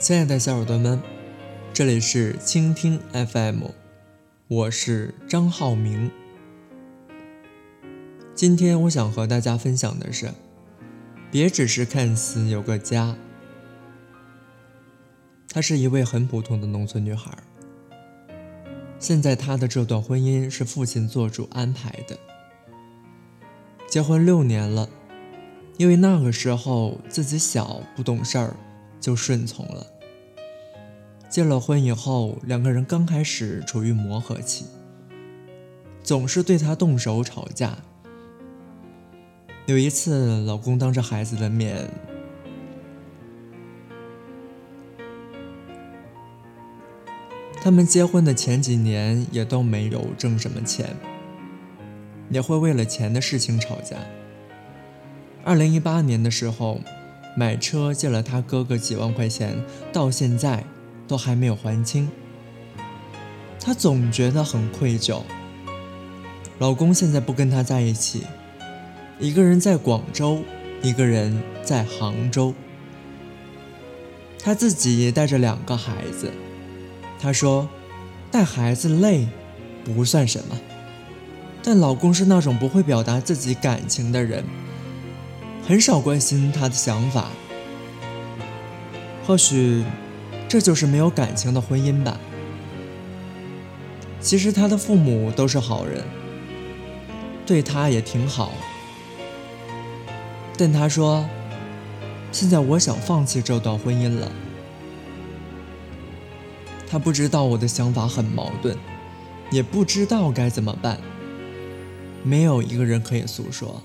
[0.00, 0.98] 亲爱的小耳朵们，
[1.74, 3.64] 这里是倾听 FM，
[4.48, 6.10] 我是张浩明。
[8.34, 10.30] 今天我想和大家分享的是，
[11.30, 13.14] 别只是看似有个家。
[15.50, 17.36] 她是一位很普通的农村女孩，
[18.98, 22.18] 现在她的这段婚姻是父亲做主安排的。
[23.86, 24.88] 结婚六年了，
[25.76, 28.56] 因为那个时候自己小不懂事儿。
[29.00, 29.86] 就顺从了。
[31.28, 34.66] 结了婚以后，两个人刚开始处于磨合期，
[36.02, 37.78] 总是对他动手吵架。
[39.66, 41.88] 有一次，老公当着孩子的面，
[47.62, 50.96] 他们结婚的前几年也都没有挣什么钱，
[52.28, 53.96] 也会为了钱的事情吵架。
[55.44, 56.80] 二零一八年的时候。
[57.36, 60.64] 买车借了他哥哥几万块钱，到现在
[61.06, 62.08] 都还没有还清。
[63.60, 65.22] 她总觉得很愧疚。
[66.58, 68.22] 老公现在不跟她在一起，
[69.18, 70.42] 一个人在广州，
[70.82, 72.54] 一个人在杭州。
[74.38, 76.30] 她自己带着两个孩子，
[77.20, 77.68] 她说
[78.30, 79.28] 带孩子累
[79.84, 80.58] 不算什么，
[81.62, 84.44] 但老公是那种不会表达自己感情的人。
[85.66, 87.28] 很少关心他的想法，
[89.26, 89.84] 或许
[90.48, 92.18] 这就是没有感情的婚姻吧。
[94.20, 96.04] 其实他的父母都是好人，
[97.46, 98.52] 对他也挺好。
[100.58, 101.24] 但他说
[102.32, 104.30] ：“现在我想放弃这段婚姻了。”
[106.90, 108.76] 他不知道我的想法很矛盾，
[109.52, 110.98] 也不知道该怎么办。
[112.22, 113.80] 没有一个人可以诉说。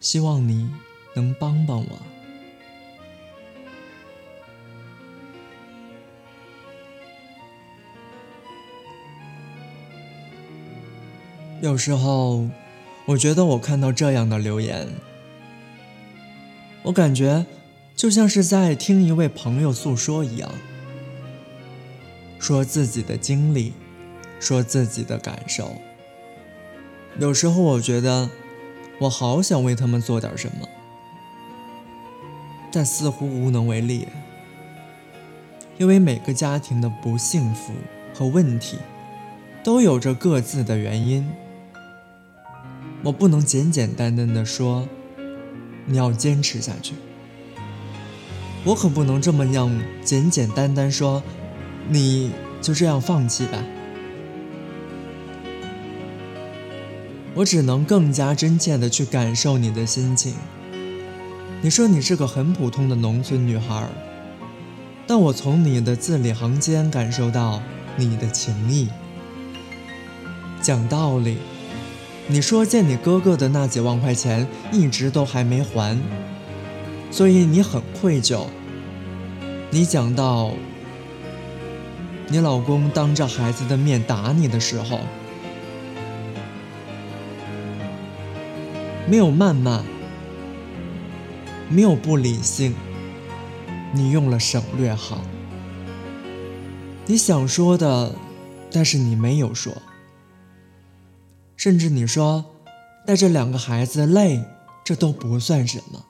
[0.00, 0.70] 希望你
[1.14, 1.98] 能帮帮我。
[11.60, 12.48] 有时候，
[13.04, 14.88] 我觉得我看到这样的留言，
[16.84, 17.44] 我感觉
[17.94, 20.50] 就像是在听一位朋友诉说一样，
[22.38, 23.74] 说自己的经历，
[24.40, 25.76] 说自己的感受。
[27.18, 28.30] 有时候，我觉得。
[29.00, 30.68] 我好想为他们做点什么，
[32.70, 34.06] 但似乎无能为力。
[35.78, 37.72] 因为每个家庭的不幸福
[38.14, 38.76] 和问题，
[39.64, 41.26] 都有着各自的原因。
[43.02, 44.86] 我不能简简单单的说，
[45.86, 46.94] 你要坚持下去。
[48.64, 49.74] 我可不能这么样
[50.04, 51.22] 简简单单说，
[51.88, 52.30] 你
[52.60, 53.64] 就这样放弃吧。
[57.40, 60.34] 我只能更加真切地去感受你的心情。
[61.62, 63.88] 你说你是个很普通的农村女孩，
[65.06, 67.62] 但我从你的字里行间感受到
[67.96, 68.88] 你的情谊。
[70.60, 71.38] 讲道理，
[72.26, 75.98] 你说借你哥哥的那几万块钱一直都还没还，
[77.10, 78.44] 所以你很愧疚。
[79.70, 80.50] 你讲到
[82.28, 85.00] 你老公当着孩子的面打你的时候。
[89.10, 89.82] 没有谩骂，
[91.68, 92.76] 没有不理性，
[93.92, 95.20] 你用了省略号。
[97.06, 98.14] 你想说的，
[98.70, 99.72] 但是你没有说。
[101.56, 102.44] 甚至你说
[103.04, 104.44] 带着两个孩子累，
[104.84, 106.04] 这都不算什么，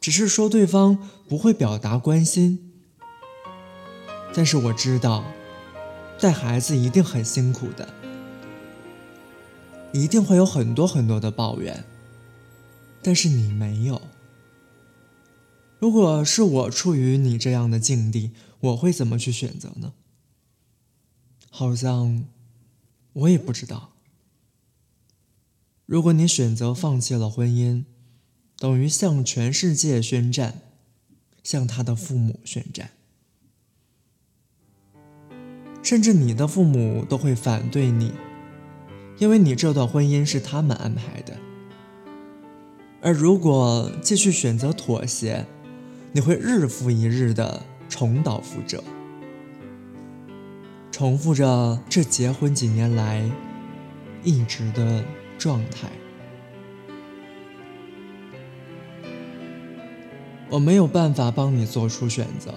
[0.00, 0.98] 只是说对方
[1.28, 2.72] 不会表达关心。
[4.34, 5.22] 但是我知道，
[6.18, 7.88] 带孩子一定很辛苦的。
[9.94, 11.84] 一定会有很多很多的抱怨，
[13.00, 14.02] 但是你没有。
[15.78, 19.92] 如果是我处于你这样的境地，我会怎么去选择呢？
[21.48, 22.24] 好像
[23.12, 23.92] 我也不知道。
[25.86, 27.84] 如果你选择放弃了婚姻，
[28.58, 30.62] 等于向全世界宣战，
[31.44, 32.90] 向他的父母宣战，
[35.84, 38.12] 甚至你的父母都会反对你。
[39.18, 41.36] 因为你这段婚姻是他们安排的，
[43.00, 45.46] 而如果继续选择妥协，
[46.12, 48.82] 你会日复一日的重蹈覆辙，
[50.90, 53.22] 重复着这结婚几年来
[54.24, 55.04] 一直的
[55.38, 55.88] 状态。
[60.50, 62.52] 我没有办法帮你做出选择，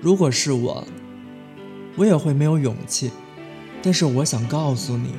[0.00, 0.86] 如果是我，
[1.96, 3.10] 我也会没有勇气。
[3.84, 5.10] 但是我想告诉你，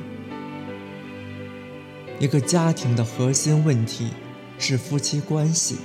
[2.18, 4.10] 一个家庭的核心问题
[4.58, 5.76] 是夫妻关系。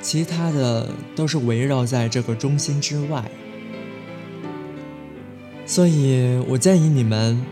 [0.00, 3.24] 其他的都是围绕在这个中心之外。
[5.66, 7.44] 所以我建议你们，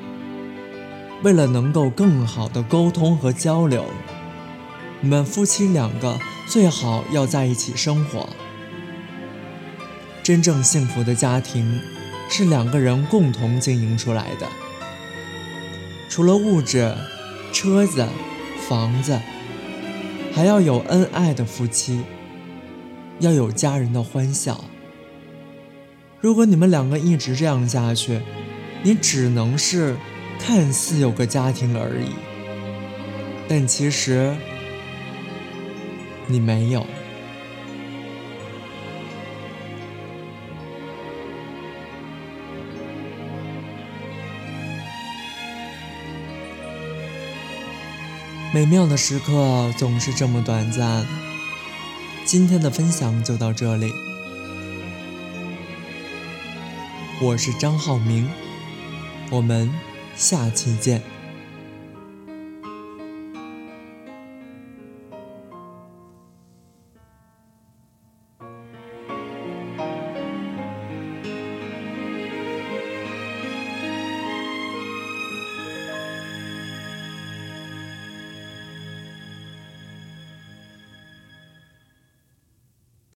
[1.24, 3.84] 为了能够更好的沟通和交流，
[5.00, 8.28] 你们夫妻两个最好要在一起生活。
[10.22, 11.80] 真正幸福的家庭，
[12.30, 14.48] 是两个人共同经营出来的。
[16.08, 16.94] 除了物质、
[17.52, 18.06] 车子、
[18.66, 19.20] 房子，
[20.32, 22.02] 还要有恩爱的夫妻，
[23.18, 24.64] 要有家人的欢笑。
[26.20, 28.20] 如果你们两个一直这样下去，
[28.82, 29.96] 你只能是
[30.38, 32.10] 看似有个家庭而已，
[33.48, 34.34] 但其实
[36.26, 36.86] 你没有。
[48.52, 51.06] 美妙的时刻总是这么短暂。
[52.24, 53.92] 今天的分享就到这里，
[57.22, 58.28] 我是张浩明，
[59.30, 59.72] 我们
[60.16, 61.00] 下期见。